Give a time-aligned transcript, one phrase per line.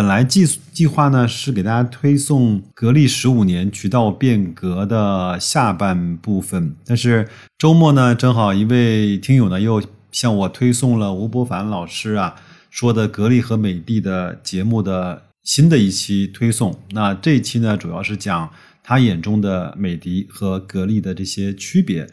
[0.00, 12.34] 本来计计划呢是给大家推送格力十五年渠道变革的下半部分，但是周末呢正好一位听友呢又向我推送了吴伯凡老师啊
[12.70, 16.80] 说的格力和美的的节目的新的一期推送。
[16.92, 18.48] 那这一期呢主要是讲
[18.82, 22.06] 他眼中的美的和格力的这些区别，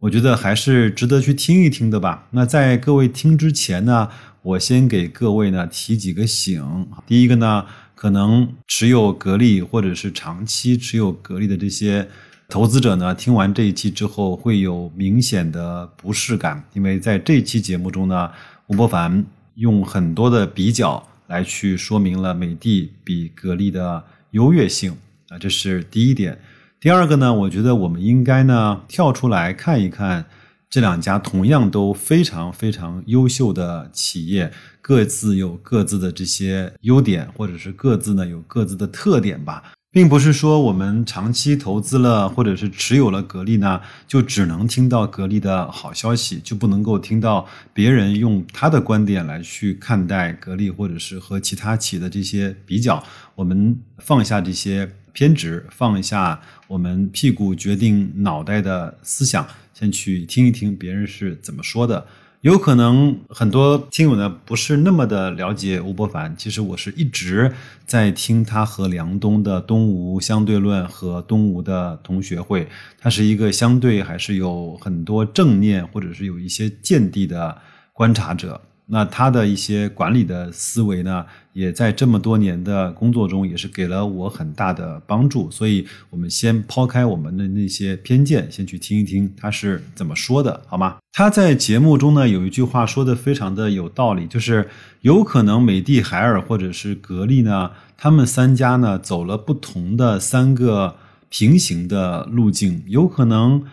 [0.00, 2.28] 我觉得还是值得去听一听的吧。
[2.32, 4.10] 那在各位听之前呢。
[4.42, 6.88] 我先给各位呢提几个醒。
[7.06, 7.64] 第一个呢，
[7.94, 12.08] 可能持有格力或者是长期持有格力的这些
[12.48, 18.28] 投资者呢，听完这一期之后会有明显的不适感，因为在这期节目中呢，
[18.66, 24.02] 吴伯凡用很多的比较来去说明了美的比格力的
[24.32, 24.92] 优越性
[25.28, 26.36] 啊，这是第一点。
[26.80, 30.26] 第二个呢，我觉得我们应该呢跳出来看一看。
[30.72, 53.04] 这两家同样都非常非常优秀的企业，各自有各自的这些优点，或者是各自呢有各自的特点吧，并不是说我们长期投资了或者是持有了格力呢，就只能听到格力的好消息，就不能够听到别人用他的观点来去看待格力，或者是和其他企业的这些比较。
[53.34, 59.46] 我们放下这些偏执，放下我们屁股决定脑袋的思想。
[59.74, 62.06] 先去听一听别人是怎么说的，
[62.42, 66.36] 有可能很多听友呢不是那么的了解吴伯凡。
[66.36, 67.52] 其实我是一直
[67.84, 72.68] 在听他和梁冬的东吴相对论和东吴的同学会，
[72.98, 77.58] 他是一个相对还是有很多正念或者是有一些见地的
[77.92, 78.60] 观察者。
[78.94, 85.50] 那他的一些管理的思维呢，也在这么多年的工作中，也是给了我很大的帮助。
[85.50, 90.98] 所以，我们先抛开我们的那些偏见，先去听一听他是怎么说的，好吗？
[91.10, 94.68] 他在节目中呢，有一句话说的非常的有道理，就是
[95.00, 100.96] 有可能美的、海尔或者是格力呢，他们三家呢走了不同的三个
[101.30, 103.64] 平行的路径，有可能。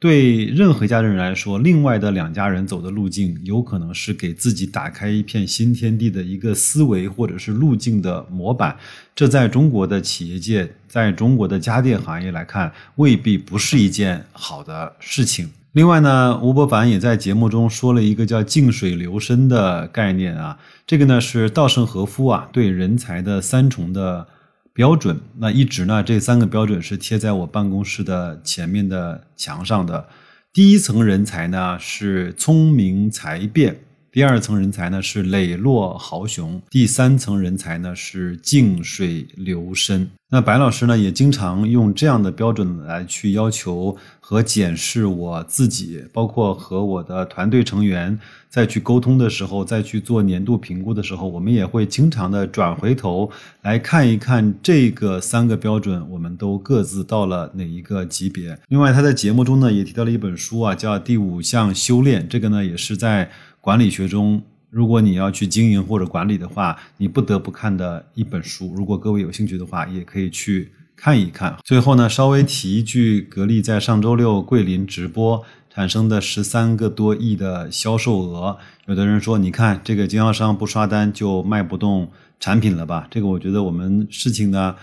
[0.00, 8.76] 对任何一家人来说，另外的两家人走的路径，有可能是给自己打开一片新天地的一个思维或者是路径的模板。
[9.16, 15.50] 这在中国的企业界，在中国的家电行业来看，未必不是一件好的事情。
[15.72, 20.56] 另外呢，吴伯凡也在节目中说了一个叫“静水流深”的概念啊，
[20.86, 24.28] 这个呢是稻盛和夫啊对人才的三重的。
[24.78, 26.04] 标准，那一直呢？
[26.04, 30.06] 这三个标准是贴在我办公室的前面的墙上的。
[30.52, 40.10] 第一层人才呢是聪明才辩，第二层人才呢是磊落豪雄，第三层人才呢是静水流深。
[40.30, 43.96] 那白老师呢也经常用这样的标准来去要求。
[44.20, 48.20] 和检视我自己，包括和我的团队成员
[48.50, 53.30] 再去沟通的时候，再去做年度评估的时候，我们也会经常的转回头
[53.62, 58.58] 来看一看这个三个标准，我们都各自到了哪一个级别。
[58.68, 63.30] 另外，他在节目中呢也提到了一本书啊，叫《第五项修炼》，这个呢也是在
[63.60, 68.72] 管理学中，如果你要去经营或者管理的话，你不得不看的一本书。
[68.76, 70.72] 如果各位有兴趣的话，也可以去。
[71.00, 83.06] 看一看，最后呢，稍微提一句，格力在上周六桂林直播产生的十三个多亿的销售额，有的人说，你看这个经销商不刷单就卖不动产品了吧？
[83.12, 84.74] 这个我觉得我们事情呢，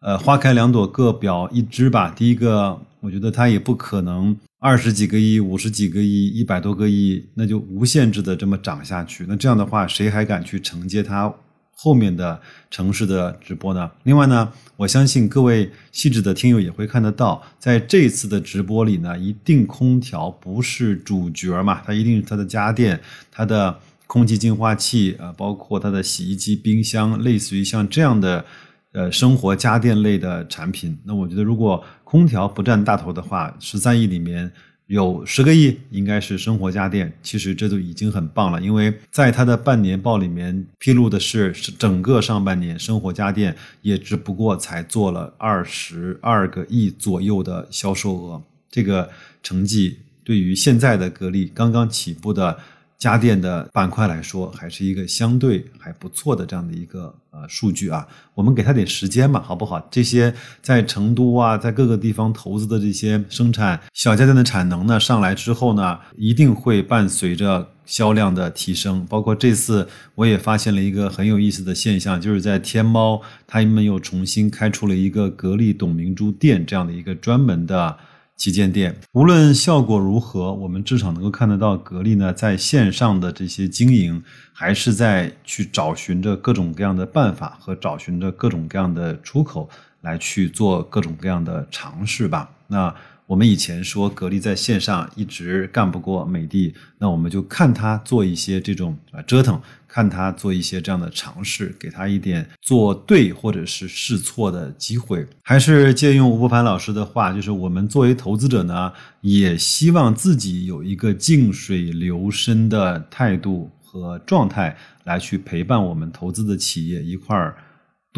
[0.00, 2.14] 呃，花开两朵各表一枝吧。
[2.16, 9.24] 第一个，我觉得它也不可能二十几个亿、五十几个亿、一百多个亿，那就无限制的这么涨下去。
[9.28, 11.32] 那这样的话，谁还敢去承接它？
[11.80, 13.88] 后面的城市的直播呢？
[14.02, 23.00] 另外呢，我相信各位细致的听友也会看得到，在这次的直播里呢，一定空调不是主角嘛，它一定是它的家电、
[23.30, 23.78] 它的
[24.08, 28.44] 空气净化器啊，包括它的洗衣机、冰箱，类似于像这样的
[28.92, 30.98] 呃生活家电类的产品。
[31.04, 34.50] 那我觉得，如果空调不占大头的话，十三亿里面。
[34.88, 37.12] 有十个亿，应该是生活家电。
[37.22, 48.42] 其实这就已经很棒了，因为在它的半年报里面披露的是，是整个上半年生活家电也只不过才做了二十二个亿左右的销售额。
[48.70, 49.10] 这个
[49.42, 52.58] 成绩对于现在的格力刚刚起步的
[52.98, 58.04] 家电的板块来说，还是一个相对还不错的这样的一个呃数据啊。
[58.34, 59.80] 我们给他点时间嘛，好不好？
[59.88, 69.06] 这些在成都啊，在各个地方投资的这些生产小家电的产能呢，上来之后呢，一定会伴随着销量的提升。
[69.08, 77.96] 包括这次我也发现了一个很有意思的现象，就是在天猫，他们又重新开出了一个格力董明珠店这样的一个专门的。
[78.38, 89.68] 旗舰店，无论效果如何，我们至少能够看得到，格力呢在线上的这些经营，还是在去找寻着各种各样的办法和找寻着各种各样的出口，
[90.02, 92.48] 来去做各种各样的尝试吧。
[92.68, 92.94] 那。
[93.28, 99.60] 我们以前说格力在线上一直干不过美的，那我们就看他做一些这种啊折腾，
[99.98, 105.26] 看他做一些这样的尝试，给他一点做对或者是试错的机会。
[105.42, 108.92] 还是借用吴伯凡老师的话，就是我们作为投资者呢，
[109.22, 117.56] 也希望自己有一个静水流深的态度和状态，来去陪伴我们投资的企业一块儿。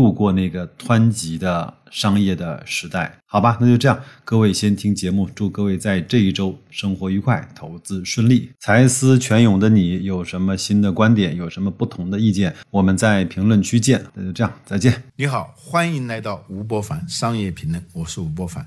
[0.01, 4.03] 度过那个湍急的商业的时代，好吧，那就这样。
[4.25, 8.51] 各位先听节目，祝各位在这一周生活愉快，投资顺利。
[8.61, 12.57] 才思泉涌的你有什么新的观点，有什么不同的意见？
[12.71, 14.03] 我们在评论区见。
[14.15, 15.03] 那就这样，再见。
[15.17, 18.67] 你好，欢迎来到吴伯凡商业评论，我是吴伯凡。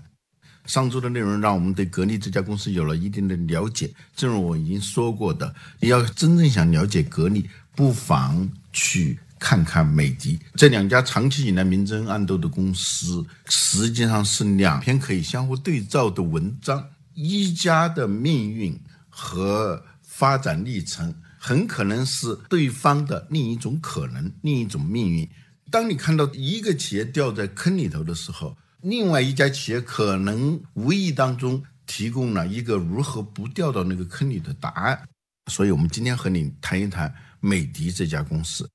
[0.68, 3.90] 上周的内容让我们对格力这家公司有了一定的了解。
[4.16, 9.18] 正如我已经说过的，你要真正想了解格力，不妨去。
[9.44, 16.82] 看看美的这两家长期以来明争暗斗的公司，实际上是两篇可以相互对照的文章。
[17.14, 18.80] 一家的命运
[19.10, 25.30] 和发展历程，很可能是对方的另一种可能，另一种命运。
[25.70, 34.98] 当你看到一个企业掉在坑里头的时候，另外一家企业可能无意当中提供了一个如何不掉到那个坑里的答案。
[35.52, 38.70] 所以，我们今天和你谈一谈美的这家公司。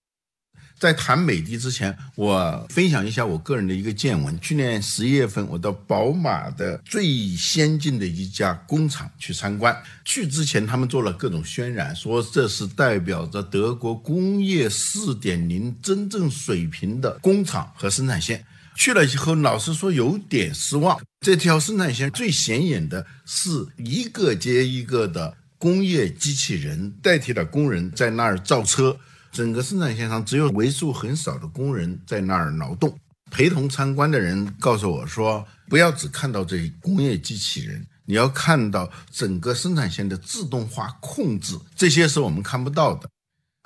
[0.78, 4.40] 在谈美的之前，我分享一下我个人的一个见闻。
[4.40, 9.76] 去年十一月份，我到宝马的最先进的一家工厂去参观。
[10.04, 18.44] 去之前，他们做了各种渲染，说这是代表着德国工业四点零真正水平的工厂和生产线。
[18.76, 21.00] 去了以后，老实说有点失望。
[21.20, 28.96] 这条生产线最显眼的是一个接一个的工业机器人代替了工人在那儿造车。
[29.30, 32.98] 整个生产线上只有为数很少的工人在那儿劳动。
[33.30, 43.08] 陪同参观的人告诉我说：“不要只看到这工业机器人，你要看到整个生产线的自动化控制，这些是我们看不到的。”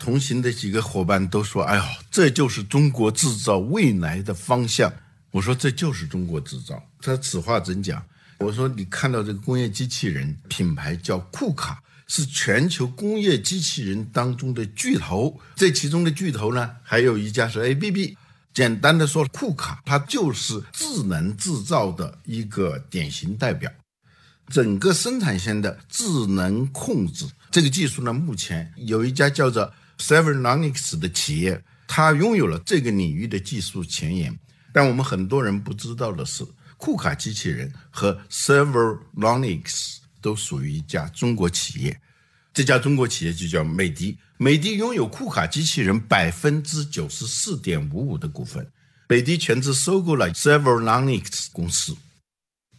[0.03, 4.93] 同行的几个伙伴都说：“哎呦，这就是中国制造未来的方向。”
[5.31, 8.05] 我说：“这就是中国制造。”他此话怎讲？
[8.38, 18.16] 我说：“你看到这个工业机器人品牌叫库卡。”是全球工业机器人当中的巨头，这其中的巨头呢，还有一家是 ABB。
[18.52, 23.72] 简单的说，库卡它就是智能制造的一个典型代表。
[24.49, 34.38] 整个生产线的智能控制这个技术呢，目前有一家叫做 Severnonics 的企业，它拥有了这个领域的技术前沿。
[34.75, 36.44] 但我们很多人不知道的是，
[36.76, 40.01] 库卡机器人和 Severnonics。
[40.22, 42.00] 都属于一家中国企业，
[42.54, 44.16] 这家中国企业就叫美的。
[44.38, 48.66] 美的拥有库卡机器人百分之九十四点五五的股份，
[49.08, 51.96] 美的全资收购了 Severnonics 公司。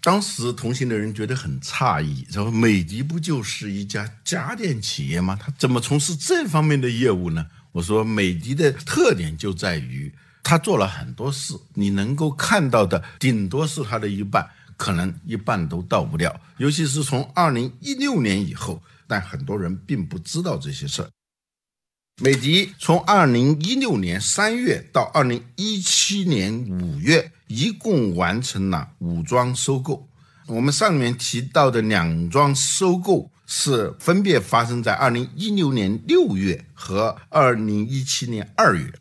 [0.01, 5.39] 当时同行的人觉得很诧异，说美的不就是一家家电企业吗？
[5.41, 7.47] 他怎么从事这方面的业务呢？
[7.71, 14.50] 我说美的的特点就在于，他做了很多事，你能够看到的顶多是他的一半。
[14.77, 21.10] 可能一半都到不了，尤其是从二零一六年以后，但很多人并不知道这些事儿。
[22.22, 30.08] 美的从二零一六年三月到二零一七年五月，一共完成了五桩收购。
[30.46, 38.94] 我们上面提到的两桩收购是分别发生在二零一六年六月和二零一七年二月。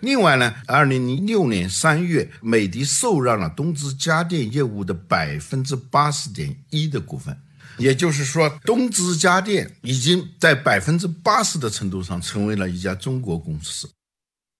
[0.00, 7.36] 另外呢，二零零六年三月，美的受让了东芝家电业务的百分之八十点一的股份，
[7.78, 13.90] 也就是说，东芝家电已经在百分之八十的程度上成为了一家中国公司。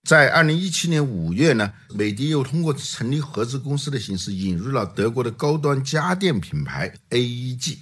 [0.07, 7.77] 在二零一七年五月呢，美的又通过成立合资公司的形式引入了德国的高端家电品牌 AEG。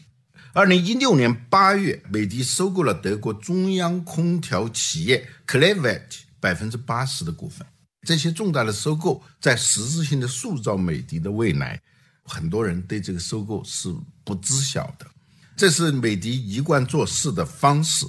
[0.52, 7.66] 二零一六年八月，美的收购了德国中央空调企业 c l e v e t 百分之八十的股份，
[8.08, 11.82] 这些重大的收购在实质性的塑造美的的未来。
[12.24, 13.94] 很多人对这个收购是
[14.24, 15.08] 不知晓的，
[15.58, 18.06] 这是美的一贯做事的方式。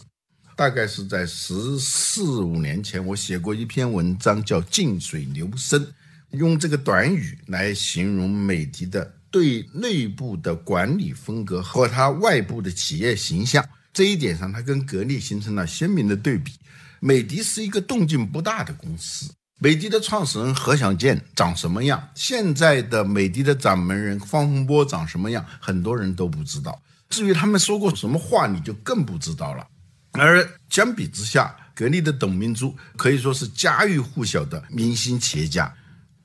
[0.55, 5.91] 大概是在十四五年前，我写过一篇文章，叫“静水流深”，
[6.33, 13.67] 用这个短语来形容美的的对内部的管理风格和它外部的企业形象。
[13.91, 16.53] 这一点上，它跟格力形成了鲜明的对比。
[17.01, 19.33] 美的是一个动静不大的公司。
[19.63, 22.09] 美的的创始人何享健长什么样？
[22.15, 25.45] 现在的美的的掌门人方洪波长什么样？
[25.61, 26.81] 很多人都不知道。
[27.09, 29.67] 至于他们说过什么话，你就更不知道了。
[30.13, 35.75] 而相比之下，格力的董明珠可以说是家喻户晓的明星企业家。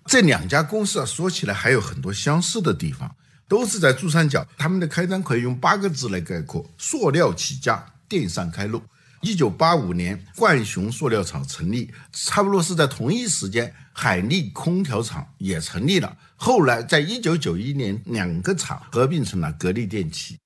[0.05, 3.13] 这两家公司啊，说起来还有很多相似的地方，
[3.48, 4.48] 都是在珠三角。
[4.58, 8.82] 他们的开端可以用八个字来概括：塑料起家，电扇开路。
[9.25, 16.15] 一九八五年，冠雄塑料厂成立，差不多是在同一时间，海力空调厂也成立了。
[16.36, 20.38] 后来，在一九九一年，两个厂合并成了格力电器。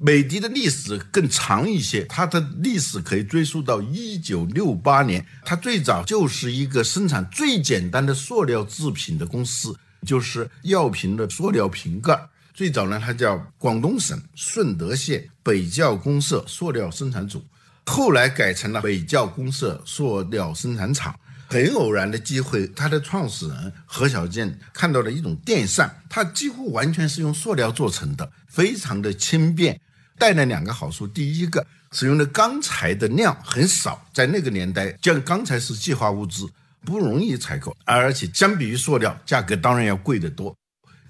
[0.00, 5.26] 美的的历史更长一些，它的历史可以追溯到一九六八年。
[5.44, 12.28] 它最早就是一个生产最简单的塑料制品的公司，就是药瓶的塑料瓶盖。
[12.54, 17.42] 最早呢，它叫广东省顺德县北窖公社塑料生产组。
[17.86, 21.14] 后来改成了北窖公社塑料生产厂。
[21.48, 29.80] 很偶然的机会，它的创始人何小健看到了一种电扇，它几乎完全是用塑料做成的，非常的轻便，
[30.16, 31.08] 带来两个好处。
[31.08, 36.48] 第一个，使用的钢材的量很少，在那个年代，像钢材是计划物资，
[36.84, 40.56] 不容易采购，而且相比于塑料，价格当然要贵得多。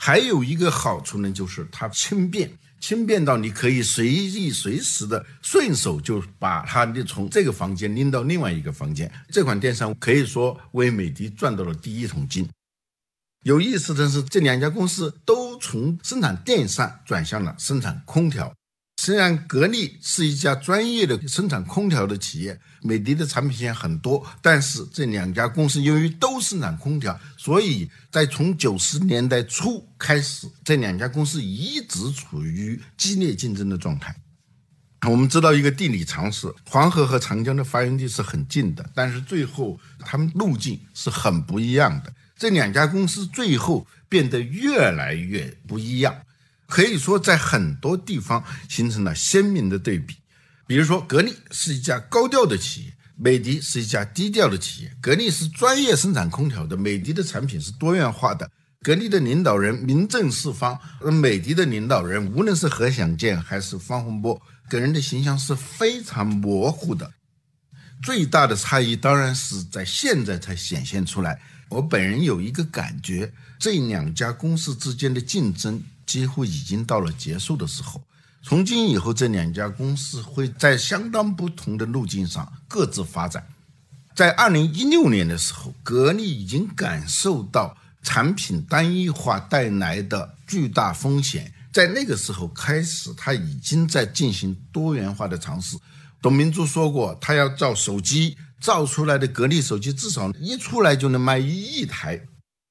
[0.02, 2.50] 还有一个好处呢，就是它轻便。
[2.80, 9.12] 轻便到你可以随意随时的顺手就把它的从这个房间拎到另外一个房间。
[9.28, 12.49] 这款电扇可以说为美的赚到了第一桶金。
[13.42, 18.50] 有意思的是，这两家公司都从生产电扇转向了生产空调。
[19.02, 34.14] 虽然格力是一家专业的生产空调的企业，美的的产品线很多，但是这两家公司由于都生产空调，所以在从九十年代初开始，这两家公司一直处于激烈竞争的状态。
[35.09, 42.12] 我们知道一个地理常识：黄河和长江的发源地是很近的，但是最后它们路径是很不一样的。
[42.37, 46.14] 这两家公司最后变得越来越不一样。
[46.71, 50.15] 可以说，在很多地方形成了鲜明的对比。
[50.69, 54.93] 比如说，格力是一家高调的企业，美的是一家低调的企业。
[55.03, 58.49] 格力是专业生产空调的，美的的产品是多元化的。
[58.83, 67.12] 格力的领导人名震四方，而美的的领导人无论是何享健还是方洪波，给人的形象是非常模糊的。
[68.00, 71.43] 最大的差异当然是在现在才显现出来。
[71.69, 75.83] 我本人有一个感觉，这两家公司之间的竞争。
[76.11, 78.02] 几乎已经到了结束的时候。
[78.43, 83.47] 从今以后，这两家公司会在相当不同的路径上各自发展。
[84.17, 95.76] 在二零一六年的时候，格力已经感受到产品单一化带来的巨大风险，在那个时候开始，他已经在进行多元化的尝试。
[96.21, 102.21] 董明珠说过，他要造手机，造出来的格力手机至少一出来就能卖一亿台。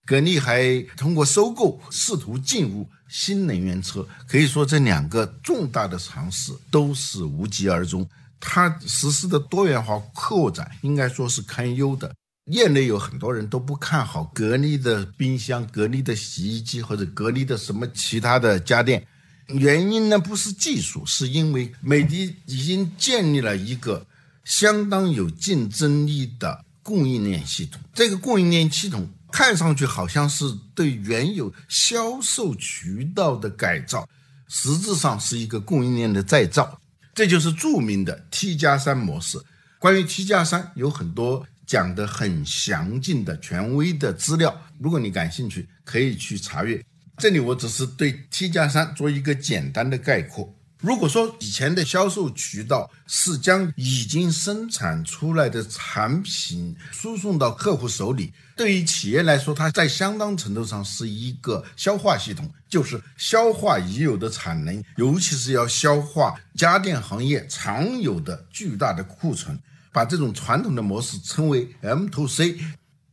[0.06, 8.08] 格力还通过收购试图进入新能源车，可以说这两个重大的尝试都是无疾而终。
[8.40, 12.14] 它实施的多元化扩展应该说是堪忧的。
[12.46, 19.06] 业内有很多人都不看好格力的冰箱、格力的洗衣机或者格力的什么其他的家电，
[19.48, 24.06] 原因呢不是技术，是因为美的已经建立了一个
[24.46, 27.82] 相当有竞争力的供应链系统。
[27.94, 29.10] 这个供应链系统。
[29.32, 34.08] 看上去好像是对原有销售渠道的改造，
[34.48, 36.80] 实质上是一个供应链的再造。
[37.14, 39.38] 这就是著名的 T 加三模式。
[39.78, 46.84] 关于 T 加三，有很多讲的很详尽的权威的资料，如果你感兴趣，可以去查阅。
[47.18, 50.54] 这里我只是对 T 加三做一个简单的概括。
[50.82, 69.60] 如果说以前的销售渠道是将已经生产出来的产品输送到客户手里，对于企业来说，它在相当程度上是一个消化系统，就是消化已有的产能，尤其是要消化家电行业常有的巨大的库存，
[69.92, 72.58] 把这种传统的模式称为 M to C。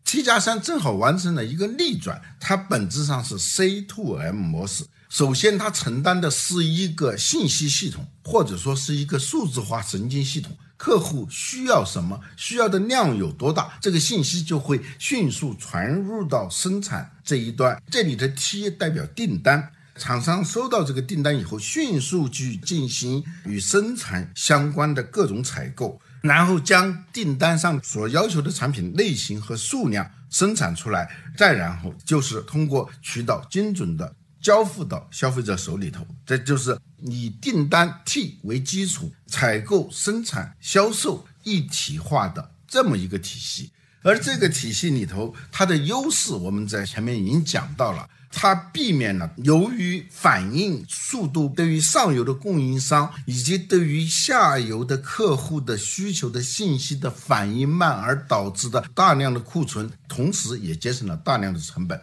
[0.04, 4.84] T 加三正好完成了一个逆转，它本质上是 C to M 模式。
[5.08, 10.56] 首先，它承担的是一个信息系统，或者说是一个数字化神经系统。
[10.76, 17.80] 客户需要什么，需要的量有多大，这个信息就会迅速传入到生产这一端。
[17.90, 26.00] 这里的 T 代表订单，厂商收到这个订单以后，迅速去进行与生产相关的各种采购。
[26.22, 34.12] 然后将订单上所要求的产品类型和数量生产出来，再然后就是通过渠道精准的
[34.46, 36.06] 交付到消费者手里头。
[36.24, 43.72] 这就是以订单 T 为基础，采购、生产、销售一体化的这么一个体系。
[44.02, 48.08] 而这个体系里头，它的优势我们在前面已经讲到了。
[48.38, 61.98] 它避免了由于反应速度对于上游的供应商以及对于下游的客户的需求的信息的反应慢而导致的大量的库存，同时也节省了大量的成本。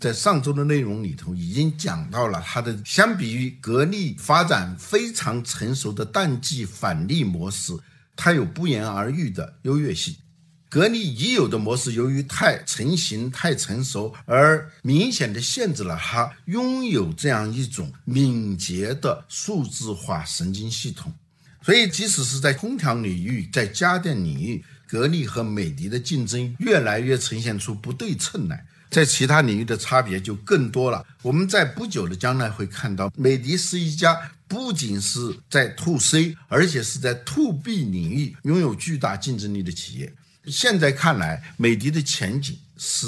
[0.00, 7.78] 在上周的内容里头已经讲到了它的，相比于格力发展非常成熟的淡季返利模式，
[8.16, 10.16] 它有不言而喻的优越性。
[10.70, 21.12] 格力已有的模式，由于太成型、太成熟，而明显的限制了它拥有这样一种敏捷的数字化神经系统。
[21.62, 28.64] 所以，即使是在空调领域、在家电领域，格力和美的的竞争越来越呈现出不对称来。
[28.90, 31.06] 在其他领域的差别就更多了。
[31.22, 34.18] 我们在不久的将来会看到，美的是一家
[34.48, 40.12] 不仅是在 To C，而且是在 To B 领域拥有巨大竞争力的企业。
[40.46, 43.06] 现在看来，美的的前景是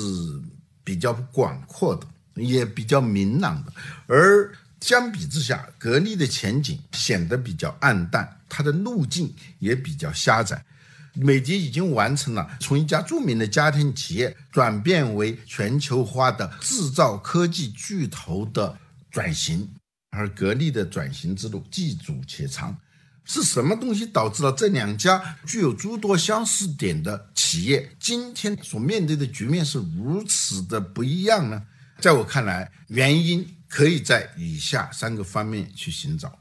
[0.84, 3.72] 比较广阔的，也比较明朗的。
[4.06, 10.64] 而相比之下，格力的前景显得比较暗淡，它的路径也比较狭窄。
[11.14, 18.78] 美的已经完成了从一家著名的家庭企业转变为全球化的制造科技巨头的
[19.10, 19.68] 转型，
[20.10, 22.76] 而格力的转型之路既阻且长。
[23.24, 31.62] 是什么东西导致了这两家具有诸多相似点的企业今天所面对的局面是如此的不一样呢？
[32.00, 36.40] 在我看来，原因可以在以下三个方面去寻找。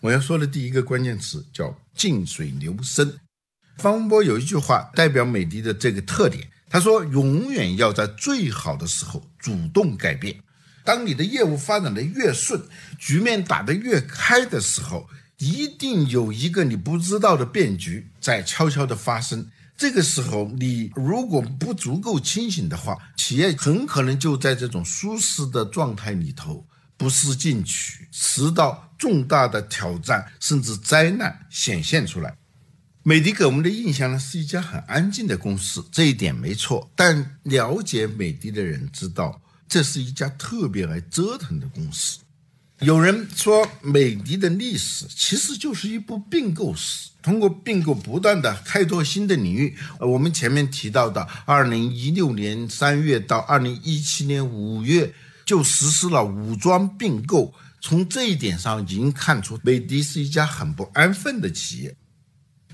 [0.00, 3.16] 我要说的第一个关键词叫“静水流深”。
[3.78, 10.36] 方文波有一句话代表美的的这个特点，他说：“永远要在最好的时候主动改变。
[10.84, 12.62] 当你的业务发展的越顺，
[12.98, 19.48] 局面打得越开的时候。”一定有一个你不知道的变局在悄悄的发生。
[19.76, 32.36] 这个时候，你如果不足够清醒的话，企业很可能就在这种舒适的状态里头不思进取，直到重大的挑战甚至灾难显现出来。
[33.02, 36.90] 美的给我们的印象呢，是一家很安静的公司，这一点没错。
[36.94, 42.18] 但了解美的的人知道，这是一家特别爱折腾的公司。
[42.80, 49.74] 有人说，美的的历史其实就是一部并购史，通过并购不断的开拓新的领域。
[49.98, 55.12] 我们前面提到的，二零一六年三月到二零一七年五月
[55.44, 57.54] 就实施了武装并购。
[57.80, 61.96] 从这一点上已经看出，美的是一家很不安分的企业。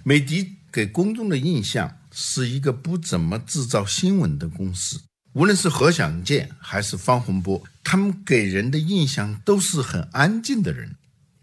[0.06, 5.00] 美的给公众的印象是一个不怎么制造新闻的公司。
[5.32, 10.94] 无论是何享健还是方洪波，他们给人的印象都是很安静的人。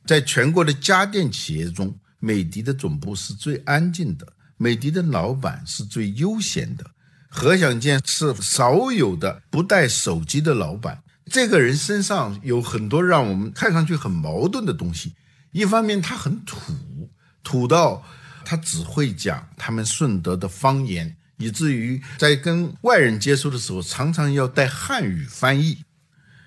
[0.06, 6.86] 在全国的家电企业中，美的的总部是最安静的，美的的老板是最悠闲的。
[7.28, 11.02] 何享健是少有的不带手机的老板。
[11.26, 15.16] 这个人身上有很多让我们看上去很矛盾的东西。
[15.52, 17.10] 一方面，他很土，
[17.44, 18.04] 土到
[18.52, 21.16] 他只会讲他们顺德的方言。
[21.38, 25.86] 以至于在跟外人接触的时候，常常要带汉语翻译。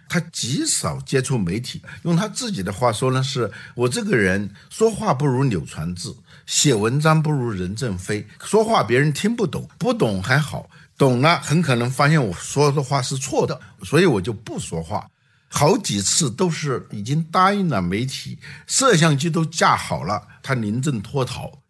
[0.07, 6.15] 他极少接触媒体，用他自己的话说呢，是我这个人说话不如柳传志，
[6.45, 8.27] 写文章不如任正非。
[8.45, 15.09] 说话别人听不懂，不懂还好，懂了很可能发现我说的话是错的，所以我就不说话。
[15.49, 21.64] 好几次都是已经答应了媒体，摄像机都架好了，他临阵脱逃。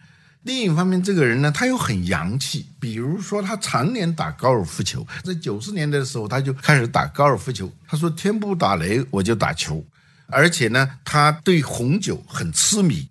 [0.45, 2.67] 另一方面，这个人呢，他又很洋气。
[2.79, 7.73] 比如说，他常年打高尔夫球，在九十年代的时候，他就开始打高尔夫球。
[7.87, 9.83] 他说：“天不打雷，我就打球。”
[10.29, 13.09] 而且呢，他对红酒很痴迷。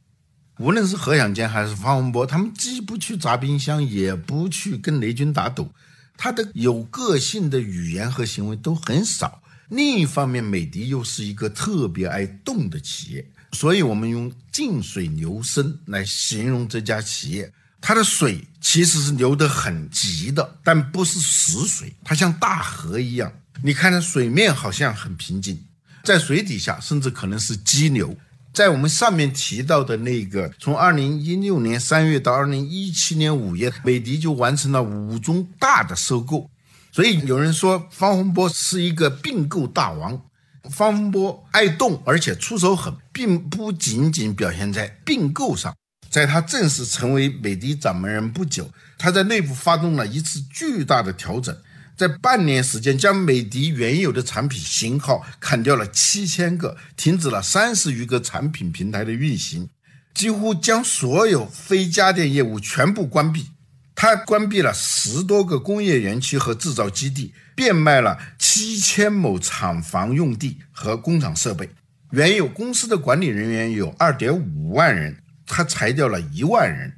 [0.60, 5.72] 无论是何享健还是方文博，他们既不去砸冰箱，也不去跟雷军打赌。
[6.16, 9.42] 他的有个性的语言和行为都很少。
[9.70, 13.26] 另一方面，美的又是一个特别爱动的企业。
[13.54, 17.54] 所以，我们用“静水流深”来形容这家企业。
[17.80, 23.32] 它的水其实是流得很急的，但不是死水，它像大河一样。
[23.62, 25.64] 你看，它水面好像很平静，
[26.04, 28.18] 在水底下甚至可能是激流。
[28.54, 36.50] 在我们上面提到的那个，从二零一六年三月到二零一七年五月，美的就完成了五宗大的收购。
[36.92, 40.22] 所以有人说，方洪波是一个并购大王。
[40.70, 45.76] 方波爱动，而且出手狠，并不仅仅表现在并购上。
[46.10, 51.58] 在他正式成为美的掌门人不久，他在内部发动了一次巨大的调整，
[51.98, 59.68] 在半年时间将美的原有的产品型号砍掉了七千个，停止了三十余个产品平台的运行，
[60.14, 63.48] 几乎将所有非家电业务全部关闭。
[63.96, 71.70] 他关闭了十多个工业园区和制造基地，变卖了七千亩厂房用地和工厂设备。
[72.12, 75.18] 原有公司的管理人员有二点五万人。
[75.46, 76.94] 他裁掉了一万人，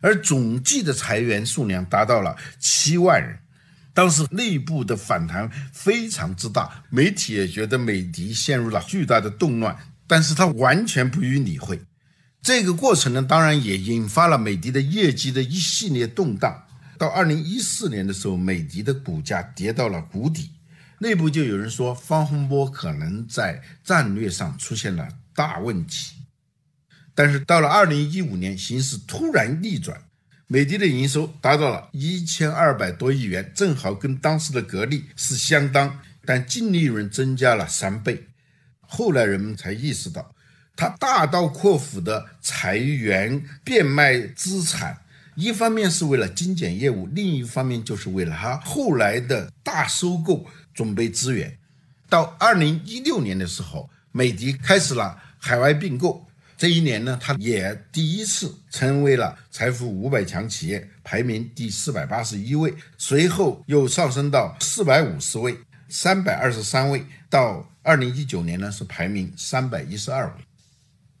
[0.00, 3.36] 而总计的裁员数量达到了七万人。
[3.92, 11.80] 当时内部的反弹非常之大，媒体也觉得美的陷入了巨大的动乱，但是他完全不予理会。
[12.40, 16.67] 这个过程呢，当然也引发了美的的业绩的一系列动荡。
[16.98, 20.50] 到二零一四年的时候，美的的股价跌到了谷底，
[20.98, 26.16] 内部就有人说方洪波可能在战略上出现了大问题。
[27.14, 30.02] 但是到了二零一五年，形势突然逆转，
[30.46, 38.28] 美的的营收达到了一千二百多亿元，正好跟当时的格力是相当，但净利润增加了三倍。
[38.80, 40.34] 后来人们才意识到，
[40.74, 44.98] 他大刀阔斧的裁员、变卖资产，
[45.38, 51.56] 一方面是为了精简业务，另一方面就是为了他后来的大收购准备资源。
[52.08, 56.26] 到二零一六年的时候，美的开始了海外并购。
[56.56, 65.56] 这一年呢，他也第一次成为了财富五百强企业，排名第四百八十一位，随后又上升到四百五十位、
[65.88, 70.32] 三百二十三位，到二零一九年呢是排名三百一十二位，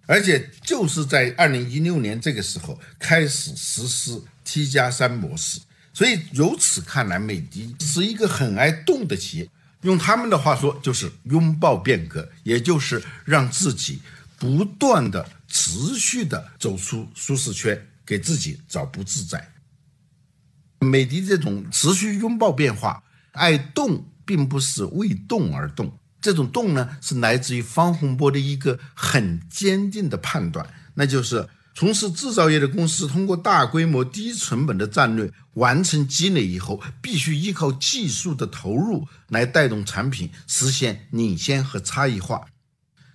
[0.08, 5.60] 而且就是在二零一六年这个时候开始实施 T 加三模式，
[5.92, 9.50] 所以由此看来，美的是一个很爱动的企业，
[9.82, 14.00] 用他们的话说就是拥抱变革，也就是让自己。
[14.40, 19.52] 不断的、持续的走出舒适圈，给自己找不自在。
[20.78, 25.92] 美的这种持续拥抱变化、爱动，并不是为动而动。
[26.20, 42.46] 这种动呢，是来自于方洪波的一个很坚定的判断，那就是从事制造业的公司，通过大规模、低成本的战略完成积累以后，必须依靠技术的投入来带动产品实现领先和差异化。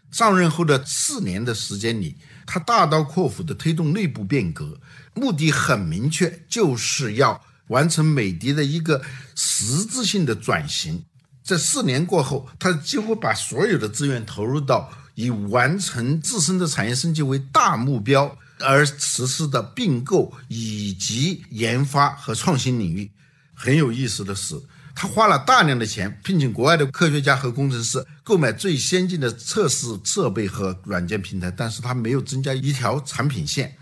[0.10, 4.80] 上任后的四年的时间里，他大刀阔斧地推动内部变革，
[5.14, 9.02] 目的很明确，就是要完成美的的一个
[9.36, 11.04] 实质性的转型。
[11.44, 23.12] 这四年过后，他几乎把所有的资源投入到以完成自身的产业升级为大目标而实施的并购以及研发和创新领域。
[23.54, 24.62] 很有意思的是。
[24.96, 33.76] 他花了大量的钱，聘请国外的科学家和工程师，购买最先进的测试设备和软件平台，但是他没有增加一条产品线。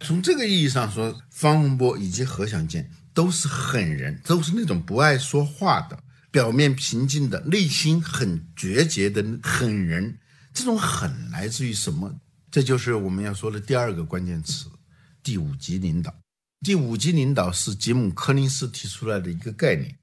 [0.00, 5.96] 从这个意义上说，方洪波以及何享健都是狠人，都是那种不爱说话的、
[6.34, 10.18] 表面平静的、内心很决绝的狠人。
[10.52, 12.12] 这种狠来自于什么？
[12.50, 14.66] 这就是我们要说的第二个关键词：
[15.22, 16.12] 第五级领导。
[16.60, 19.96] 第五级领导是吉姆·柯林斯提出来的一个概念。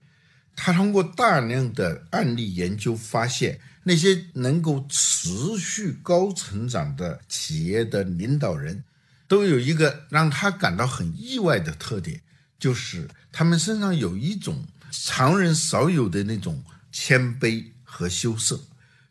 [0.56, 8.86] 他通过大量的案例研究发现，那些能够持续高成长的企业的领导人，
[9.28, 12.22] 都有一个让他感到很意外的特点，
[12.58, 18.60] 就是他们身上有一种常人少有的那种谦卑和羞涩。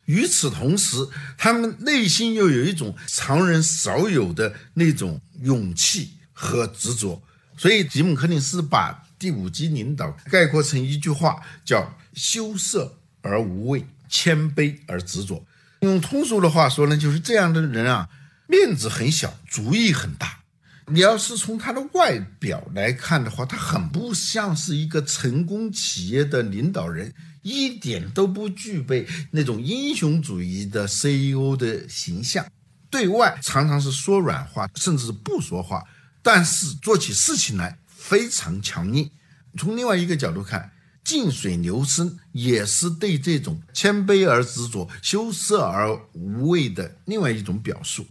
[0.04, 7.20] 与此同时，他们内心又有一种常人少有的那种勇气和执着。
[7.56, 9.06] 所以，吉姆·柯林斯把。
[9.20, 15.44] 第五级领导概括成一句话，叫羞涩而无畏，谦卑而执着。
[15.80, 18.08] 用通俗的话说呢，就是这样的人啊，
[18.46, 20.39] 面子很小，主意很大。
[20.90, 32.44] 你要是从他的外表来看的话，他很不像是一个成功企业的领导人，一点都不具备那种英雄主义的 CEO 的形象。
[32.90, 35.84] 对外常常是说软话，甚至是不说话，
[36.22, 37.78] 但是做起事情来。
[38.00, 39.08] 非常强硬。
[39.58, 40.72] 从另外一个角度看，
[41.04, 48.06] 静水流深也是对这种谦卑而执着、羞涩而无畏的另外一种表述。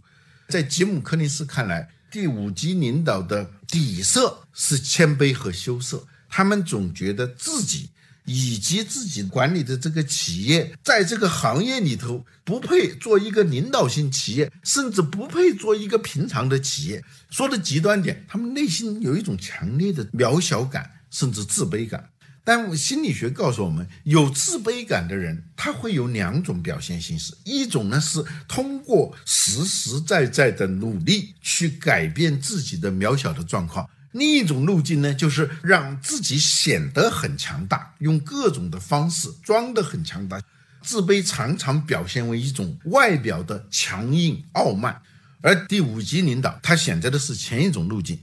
[0.48, 6.04] 在吉姆·柯林斯看来，第五级领导的底色是谦卑和羞涩。
[6.28, 7.90] 他们总觉得自己
[8.24, 17.02] 以及自己管理的这个企业，在这个行业里头不配做一个领导性企业，甚至不配做一个平常的企业。
[17.30, 22.08] 说的极端点，他们内心有一种强烈的渺小感，甚至自卑感。
[22.42, 40.40] 但心理学告诉我们，有自卑感的人，他会有两种表现形式：一种呢是通过实实在在的努力去改变自己的渺小的状况；另一种路径呢，就是让自己显得很强大，用各种的方式装得很强大。
[40.82, 45.02] 自卑常常表现为一种外表的强硬傲慢，
[45.42, 48.18] 而第五级领导他选择的是前一种路径。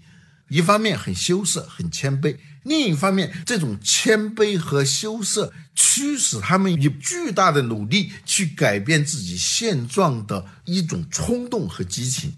[0.49, 2.35] 一方面很羞涩、很谦卑，
[2.67, 12.33] 另一方面，这种谦卑和羞涩驱使他们以巨大的努力去改变自己现状的一种冲动和激情。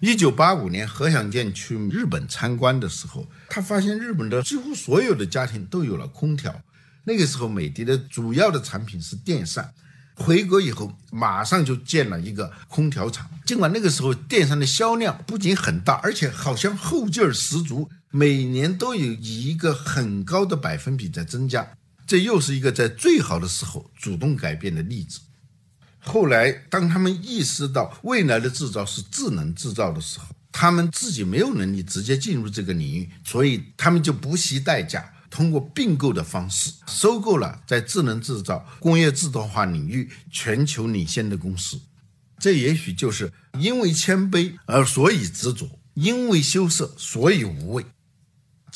[0.00, 6.62] 一九八五年，何享健去日本参观的时候，他发现日本的几乎所有的家庭都有了空调。
[7.04, 9.74] 那个时候，美的的主要的产品是电扇。
[10.14, 13.28] 回国以后，马上就建了一个空调厂。
[13.46, 21.68] 尽管那个时候电扇的销量不仅很大，而且好像后劲儿十足，每年都有以一个很高的百分比在增加。
[22.06, 25.20] 这又是一个在最好的时候主动改变的例子。
[25.98, 35.12] 后来，当他们意识到未来的制造是智能制造的时候，他们自己没有能力直接进入这个领域，所以他们就不惜代价。
[35.30, 41.78] 通过并购的方式收购了在智能制造、工业自动化领域全球领先的公司，
[42.38, 47.84] 这也许就是因为谦卑而所以执着，因为羞涩所以无畏。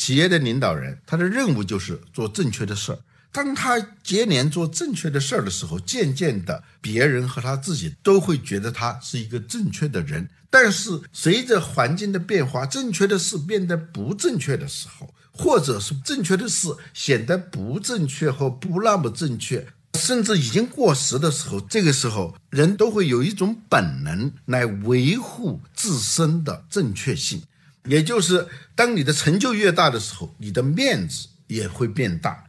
[0.02, 2.98] 企业的领导人，他的任务就是做正确的事儿。
[3.30, 10.28] 当他接连做正确的事儿的时候，渐渐的，别人和他自己都会觉得他是一个正确的人。
[10.50, 15.14] 但是随着环境的变化，正确的事变得不正确的时候。
[15.34, 27.40] 或者是正确的事显得不正确或不那么正确，甚至已经过时的时候，这个时候人都会有一种本能来维护自身的正确性，
[27.84, 32.44] 也就是当你的成就越大的时候，你的面子也会变大，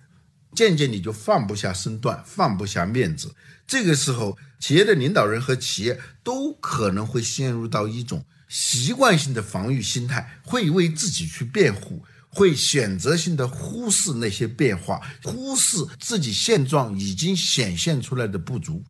[0.55, 3.33] 渐渐你就放不下身段，放不下面子。
[3.65, 12.03] 这个时候，企业的领导人和企业都可能会陷入到一种习惯性的防御心态，会为自己去辩护。
[12.35, 18.83] 会选择性的忽视那些变化，忽视自己现状已经显现出来的不足。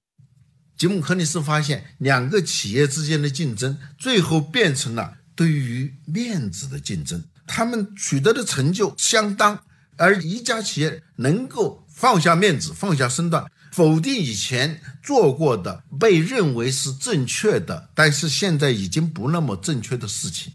[0.77, 7.23] 吉姆·柯尼斯发现，两个企业之间的竞争，最后变成了对于面子的竞争。
[7.45, 9.59] 他们取得的成就相当，
[9.97, 20.53] 而一家企业能够放下面子、放下身段，否定以前做过的被认为是正确的，但是现在已经不那么正确的事情，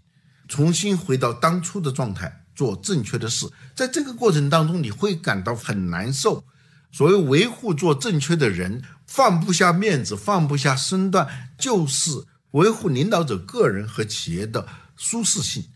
[0.48, 2.44] 重新回到当初的状态。
[2.58, 6.42] 做正确的事，在这个过程当中，你会感到很难受。
[6.90, 15.66] 所谓维护做正确的人，放不下面子，放不下身段，就是维护领导者个人和企业的舒适性，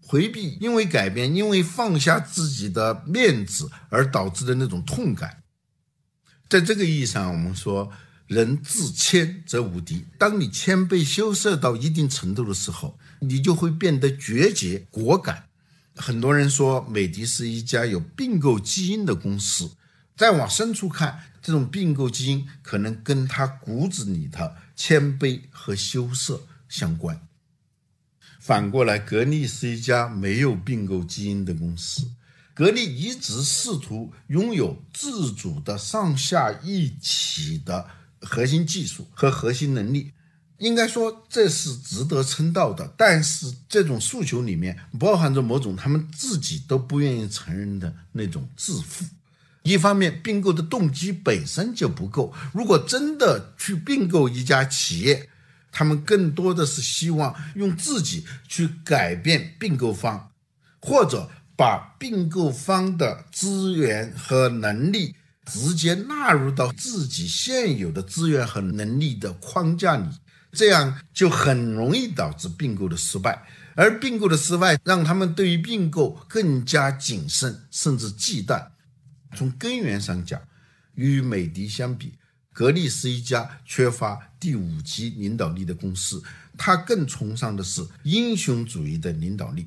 [0.00, 5.42] 回避因为改变、因为放下自己的面子而导致的那种痛感。
[6.48, 7.90] 在这个意义上，我们说，
[8.26, 10.04] 人自谦则无敌。
[10.18, 15.44] 当你谦卑羞涩到一定程度的时候，你就会变得决绝果敢。
[15.94, 19.72] 很多人说美的是一家有并购基因的公司，
[20.16, 27.28] 再往深处看，这种并购基因可能跟他骨子里的谦卑和羞涩相关。
[28.40, 32.10] 反过来，格力是一家没有并购基因的公司，
[32.52, 37.88] 格力一直试图拥有自主的上下一体的
[38.22, 40.10] 核心技术和核心能力。
[40.58, 49.04] 应该说这是值得称道的，但是这种诉求里面包含着某种他们自己都不愿意承认的那种自负。
[49.62, 52.32] 一方面，并购的动机本身就不够。
[52.52, 55.28] 如果真的去并购一家企业，
[55.70, 60.30] 他们更多的是希望用自己去改变并购方，
[60.80, 65.14] 或者把并购方的资源和能力
[65.46, 70.08] 直接纳入到自己现有的资源和能力的框架里。
[70.52, 73.42] 这样就很容易导致并购的失败，
[73.74, 78.62] 而并购的失败让他们对于并购更加谨慎，甚至忌惮。
[79.34, 80.40] 从根源上讲，
[80.94, 82.14] 与美的相比，
[82.52, 86.22] 格力是一家缺乏第五级领导力的公司，
[86.56, 89.66] 它更崇尚的是英雄主义的领导力，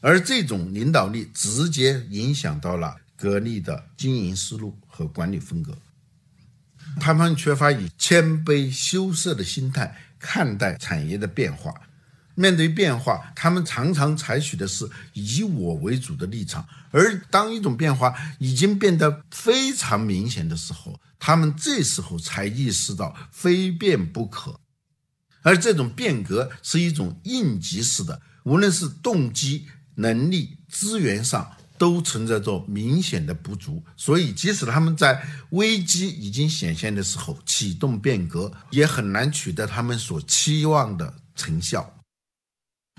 [0.00, 5.76] 而这种领导力直接影响到了格力的经营思路和管理风格。
[7.00, 9.96] 他们缺乏以谦卑羞涩的心态。
[10.20, 11.72] 看待产业的变化，
[12.38, 16.64] 面对变化，他们常常采取的是以我为主的立场。
[16.92, 24.60] 而当一种变化已经变得非常明显的时候，他们这时候才意识到非变不可。
[25.42, 41.97] 而这种变革是一种应急式的，无论是动机、能力、资源上都存在着明显的不足，所以即使他们在危机已经显现的时候启动变革，也很难取得他们所期望的成效。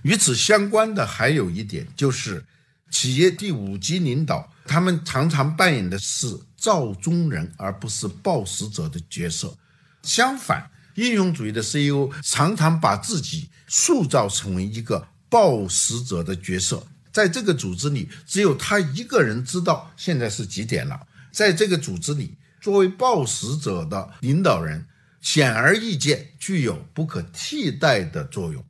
[0.03, 2.45] 与此相关的还有一点，就是
[2.89, 9.57] 企业第五级领导，他们常常扮演的是造中人，而不是报时者的角色。
[10.03, 16.85] 相反，英雄主义的 CEO 常常把自己塑造成为一个报时者的角色。
[17.11, 20.99] 在这个组织里，只有他一个人知道现在是几点了。
[21.31, 24.85] 在这个组织里，作为报时者的领导人，
[25.19, 28.63] 显而易见具有不可替代的作用，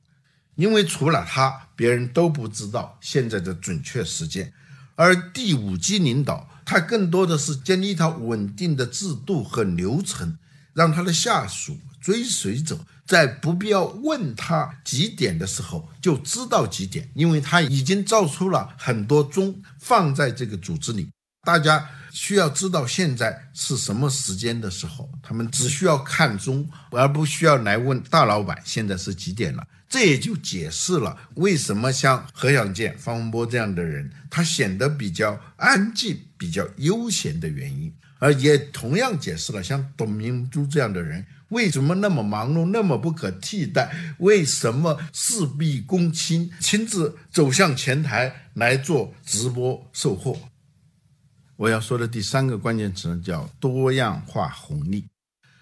[0.59, 4.51] 因为除了他，别人都不知道现在的准确时间。
[4.95, 10.37] 而第五级领导，他更多的是建立一套稳定的制度和流程，
[10.73, 11.79] 让他的下属。
[12.01, 21.09] 追随者在不必要问他几点的时候就知道几点，因为他已经造出了很多钟放在这个组织里。
[21.45, 29.65] 大家需要知道现在是什么时间的时候，他们只需要看钟，而不需要来问大老板现在是几点了。
[29.89, 41.25] 这也就解释了为什么像何小健、方洪波这样的人，他显得比较安静、比较悠闲的原因，而也同样解释了像董明珠这样的人。
[41.49, 43.91] 为什么那么忙碌，那么不可替代？
[44.19, 50.37] 为什么事必躬亲，亲自走向前台来做直播售货？
[51.55, 55.07] 我要说的第三个关键词，叫多样化红利。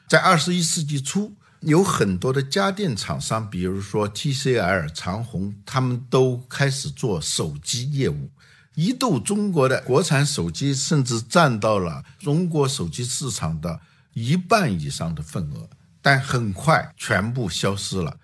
[0.09, 1.33] 在二十一世纪初，
[1.67, 8.29] 有很多的家电厂商，比如说 TCL、长虹，他们都开始做手机业务。
[8.73, 13.81] 一度，中国的国产手机甚至占到了中国手机市场的
[14.13, 15.67] 一半以上的份额。
[16.01, 18.15] 但很快全部消失了。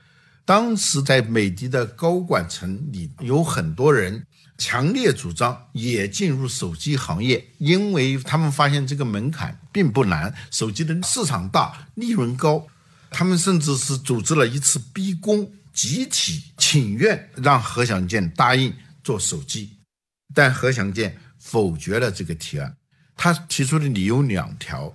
[0.45, 4.25] 当时在美的的高管层里，有很多人
[4.57, 12.65] 强烈主张也进入手机行业，因为他们发现这个门槛并不难，手机的市场大，利润高。
[13.13, 18.73] 他们甚至是组织了一次逼宫，集体请愿，让何享健答应
[19.03, 19.77] 做手机。
[20.33, 22.75] 但何享健否决了这个提案，
[23.15, 24.91] 他提出的理由两条。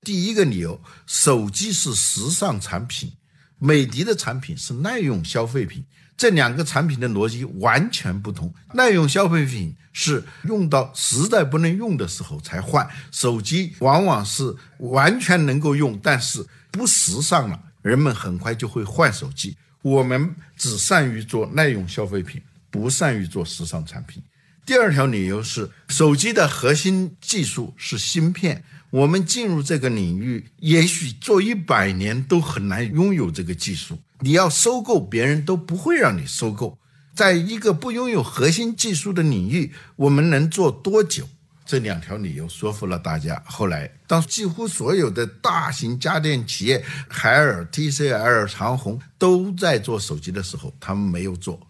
[0.00, 3.12] 第一个理由，手机是时尚产品，
[3.58, 5.84] 美的的产品是耐用消费品，
[6.16, 8.54] 这两个产品的逻辑完全不同。
[8.72, 19.56] 耐用消费品是用到实在不能用的时候才换，手机往往是完全能够用，但是不时尚了，人们很快就会换手机。
[19.82, 24.22] 我们只善于做耐用消费品，不善于做时尚产品。
[24.66, 28.64] 第二条理由是，手机的核心技术是芯片。
[28.90, 33.98] 我们进入这个领域，也许做一百年都很难拥有这个技术。
[34.20, 36.78] 你要收购别人都不会让你收购。
[37.14, 41.28] 在一个不拥有核心技术的领域，我们能做多久？
[41.68, 43.40] 这两条理由说服了大家。
[43.46, 51.60] 后来，当几乎所有的大型家电企业，海尔、TCL、长虹都在做手机的时候，他们没有做。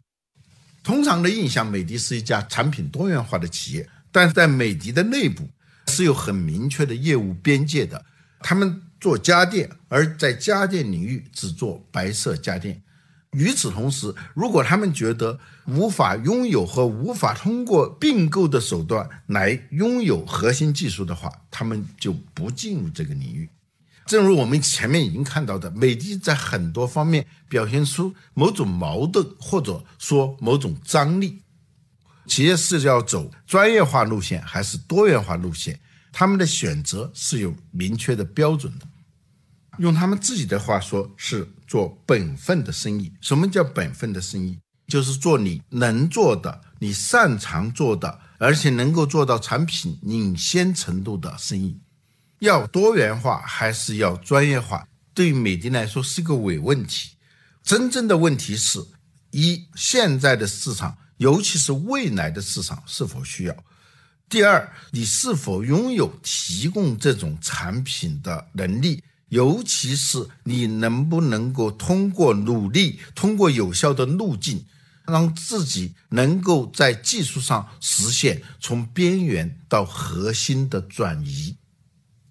[0.85, 5.51] 通常的印象，美的是一家产品多元化的企业，但是在美的的内部。
[5.91, 8.05] 是有很明确的业务边界的，
[8.41, 12.83] 他们做家电，而在家电领域只做白色家电。
[13.33, 23.49] 与此同时，如果他们觉得无法拥有和无法通过并购的手段来拥有核心技术的话，他们就不进入这个领域。
[24.07, 31.43] 正如我们前面已经看到的，美的在很多方面表现出某种矛盾，或者说某种张力。
[32.27, 35.79] 企业是要走专业化路线还是多元化路线？
[36.11, 38.87] 他们的选择是有明确的标准的。
[39.79, 43.13] 用他们自己的话说，是做本分的生意。
[43.21, 44.59] 什么叫本分的生意？
[44.89, 51.79] 就是做你能做的、你擅长做的，而且能够做到产品领先程度的生意。
[52.41, 54.89] 要多元化还是要专业化？
[55.13, 57.11] 对于美的来说是个伪问题。
[57.63, 58.81] 真正的问题是：
[59.31, 60.97] 一，现在的市场。
[61.19, 63.65] 尤其是未来的市场是否需要？
[64.29, 69.03] 第二，你是否拥有提供这种产品的能力？
[69.29, 74.65] 尤其是你能不能够通过努力，通过有效的路径，
[75.07, 81.57] 让自己能够在技术上实现从边缘到核心的转移？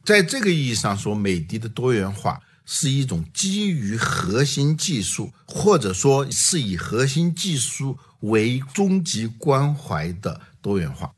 [0.03, 7.97] 在这个意义上说，美的的多元化是一种基于核心技术，或者说是以核心技术。
[8.21, 11.13] 为终极关怀的多元化。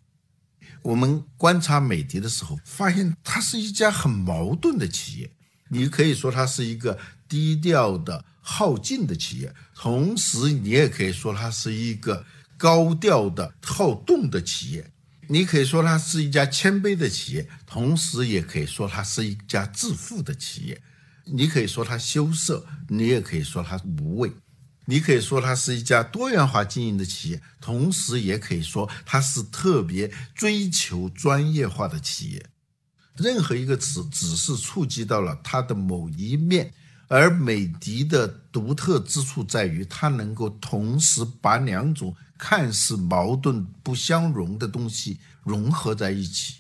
[0.82, 5.32] 我们观察美的的时候，发现它是一家很矛盾的企业。
[5.70, 12.26] 你可以说它是一个低调的好静的企业，同时你也可以说它是一个
[12.58, 14.92] 高调的好动的企业。
[15.28, 20.82] 你可以说它是一家谦卑的企业，同时也可以说它是一家致富的企业。
[21.26, 24.32] 你可以说它羞涩，你也可以说它无畏。
[24.86, 32.48] 你可以说它是一家多元化经营的企业，同时也可以说它是特别追求专业化的企业。
[33.22, 36.74] 任何一个词只是触及到了它的某一面，
[37.08, 46.56] 而美的的独特之处在于，它能够同时把两种看似矛盾不相容的东西融合在一起。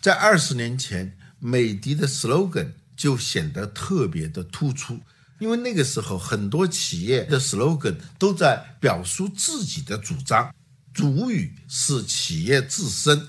[0.00, 5.00] 在二十年前，美的的 slogan 就显得特别的突出。
[5.40, 10.54] 因为那个时候，很多企业的 slogan 都在表述自己的主张，
[10.92, 13.26] 主语是企业自身。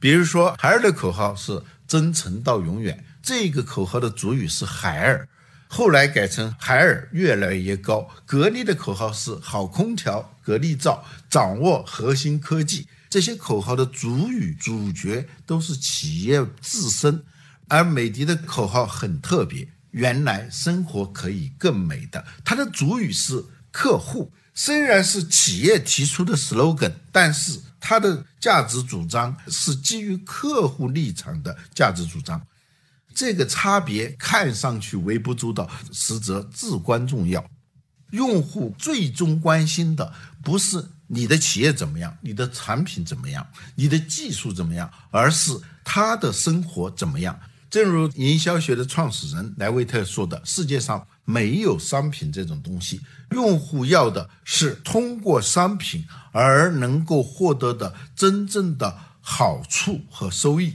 [0.00, 1.62] 比如说，海尔的口号是
[1.94, 5.28] “真诚到永远”，这个口号的主语是海尔，
[5.68, 8.10] 后来改成“海尔越来越高”。
[8.26, 12.88] 格力的口号是“好空调，格力造，掌握核心科技”。
[13.08, 17.22] 这些口号的主语、主角都是企业自身，
[17.68, 19.68] 而美的的口号很特别。
[19.92, 24.32] 原来生活可以更美的，它的主语是客户。
[24.54, 32.40] 虽然是企业提出的 slogan，但是它的价值主张是基于客户立场的价值主张。
[33.14, 37.44] 这个差别看上去微不足道，实则至关重要。
[38.10, 45.52] 用户最终关心的不是你的企业怎么样，你的产品怎么样，你的技术怎么样，而是
[45.84, 47.38] 他的生活怎么样。
[47.74, 53.00] 正如营销学的创始人莱维特说的：“世界上没有商品这种东西，
[53.32, 60.74] 用户要的是通过商品而能够获得的真正的好处和收益。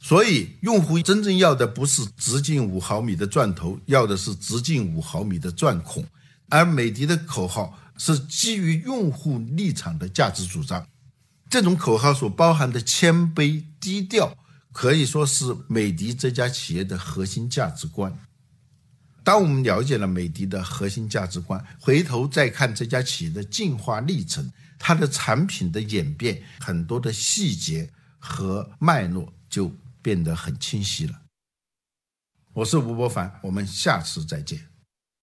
[0.00, 6.04] 所以，用户真正要的不是直径五毫米的钻头，要的是直径五毫米的钻孔。
[6.48, 10.84] 而美的的口号是基于用户立场的价值主张，
[11.48, 14.36] 这种口号所包含的谦卑、低调。”
[14.78, 18.16] 可以说是美的这家企业的核心价值观。
[19.24, 29.68] 当我们了解了美的的核心价值观，回头再看这家企业的进化历程，它的产品的演变，很多的细节和脉络就
[30.00, 31.22] 变得很清晰了。
[32.52, 34.60] 我是吴伯凡，我们下次再见。